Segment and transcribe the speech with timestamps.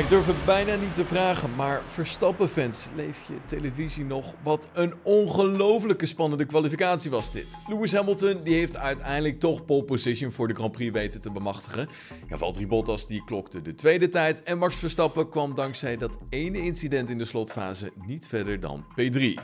[0.00, 4.34] Ik durf het bijna niet te vragen, maar Verstappen-fans, leef je televisie nog?
[4.42, 7.58] Wat een ongelofelijke spannende kwalificatie was dit.
[7.68, 11.88] Lewis Hamilton die heeft uiteindelijk toch pole position voor de Grand Prix weten te bemachtigen.
[12.28, 16.58] Ja, Valtteri Bottas die klokte de tweede tijd en Max Verstappen kwam dankzij dat ene
[16.58, 19.40] incident in de slotfase niet verder dan P3.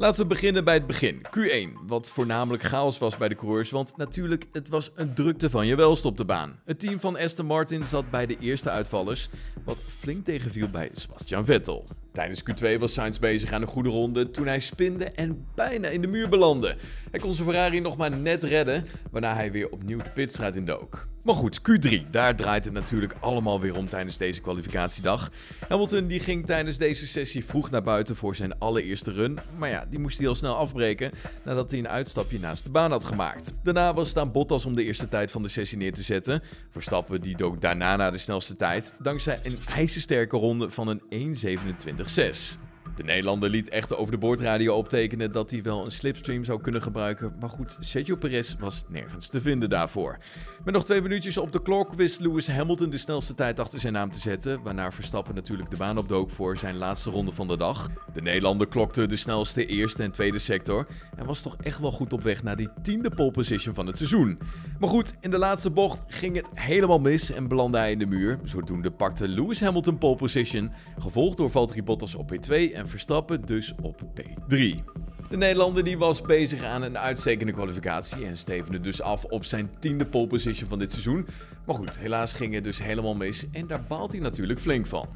[0.00, 1.26] Laten we beginnen bij het begin.
[1.38, 5.66] Q1, wat voornamelijk chaos was bij de coureurs, want natuurlijk, het was een drukte van
[5.66, 6.60] je welst op de baan.
[6.64, 9.28] Het team van Aston Martin zat bij de eerste uitvallers,
[9.64, 11.84] wat flink tegenviel bij Sebastian Vettel.
[12.12, 16.00] Tijdens Q2 was Sainz bezig aan een goede ronde toen hij spinde en bijna in
[16.00, 16.76] de muur belandde.
[17.10, 20.64] Hij kon zijn Ferrari nog maar net redden, waarna hij weer opnieuw de pitstraat in
[20.64, 21.08] dook.
[21.22, 25.30] Maar goed, Q3, daar draait het natuurlijk allemaal weer om tijdens deze kwalificatiedag.
[25.68, 29.86] Hamilton die ging tijdens deze sessie vroeg naar buiten voor zijn allereerste run, maar ja,
[29.90, 31.10] die moest hij al snel afbreken
[31.44, 33.52] nadat hij een uitstapje naast de baan had gemaakt.
[33.62, 36.42] Daarna was het aan Bottas om de eerste tijd van de sessie neer te zetten.
[36.70, 41.02] Verstappen die dook daarna naar de snelste tijd, dankzij een ijzersterke ronde van een
[42.10, 42.58] success.
[43.00, 46.82] De Nederlander liet echter over de boordradio optekenen dat hij wel een slipstream zou kunnen
[46.82, 50.18] gebruiken, maar goed, Sergio Perez was nergens te vinden daarvoor.
[50.64, 53.92] Met nog twee minuutjes op de klok wist Lewis Hamilton de snelste tijd achter zijn
[53.92, 57.56] naam te zetten, waarna Verstappen natuurlijk de baan opdook voor zijn laatste ronde van de
[57.56, 57.88] dag.
[58.12, 62.12] De Nederlander klokte de snelste eerste en tweede sector en was toch echt wel goed
[62.12, 64.38] op weg naar die tiende pole position van het seizoen.
[64.78, 68.06] Maar goed, in de laatste bocht ging het helemaal mis en belandde hij in de
[68.06, 68.38] muur.
[68.44, 73.74] Zodoende pakte Lewis Hamilton pole position, gevolgd door Valtteri Bottas op P2 en Verstappen dus
[73.82, 74.74] op P3.
[75.28, 79.70] De Nederlander die was bezig aan een uitstekende kwalificatie en stevende dus af op zijn
[79.78, 81.26] tiende pole position van dit seizoen.
[81.66, 85.08] Maar goed, helaas ging het dus helemaal mis en daar baalt hij natuurlijk flink van.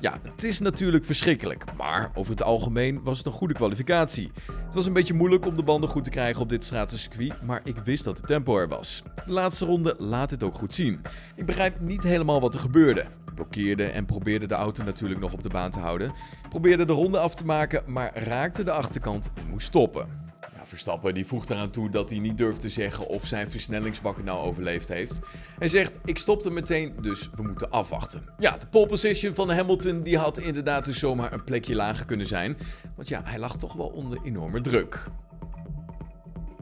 [0.00, 4.30] Ja, het is natuurlijk verschrikkelijk, maar over het algemeen was het een goede kwalificatie.
[4.64, 7.60] Het was een beetje moeilijk om de banden goed te krijgen op dit stratencircuit, maar
[7.64, 9.02] ik wist dat de tempo er was.
[9.26, 11.00] De laatste ronde laat het ook goed zien.
[11.36, 13.04] Ik begrijp niet helemaal wat er gebeurde
[13.38, 16.12] blokkeerde en probeerde de auto natuurlijk nog op de baan te houden.
[16.48, 20.26] Probeerde de ronde af te maken, maar raakte de achterkant en moest stoppen.
[20.64, 24.38] Verstappen die voegt eraan toe dat hij niet durft te zeggen of zijn versnellingsbak nou
[24.40, 25.20] overleefd heeft.
[25.58, 28.22] Hij zegt, ik stopte meteen, dus we moeten afwachten.
[28.38, 32.26] Ja, de pole position van Hamilton die had inderdaad dus zomaar een plekje lager kunnen
[32.26, 32.56] zijn.
[32.96, 35.06] Want ja, hij lag toch wel onder enorme druk.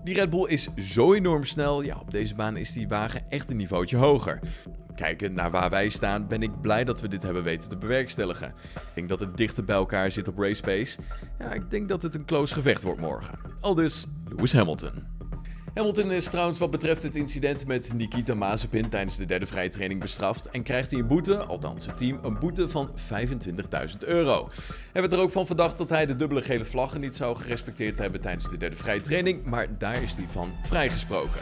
[0.04, 3.50] Die Red Bull is zo enorm snel, ja, op deze baan is die wagen echt
[3.50, 4.40] een niveautje hoger
[4.96, 8.54] kijken naar waar wij staan, ben ik blij dat we dit hebben weten te bewerkstelligen.
[8.74, 10.98] Ik denk dat het dichter bij elkaar zit op race pace.
[11.38, 13.38] Ja, ik denk dat het een close gevecht wordt morgen.
[13.60, 15.14] Al dus Lewis Hamilton.
[15.76, 20.00] Hamilton is trouwens wat betreft het incident met Nikita Mazepin tijdens de derde vrije training
[20.00, 24.48] bestraft en krijgt hij een boete, althans het team, een boete van 25.000 euro.
[24.92, 27.98] Hij werd er ook van verdacht dat hij de dubbele gele vlaggen niet zou gerespecteerd
[27.98, 31.40] hebben tijdens de derde vrije training, maar daar is hij van vrijgesproken.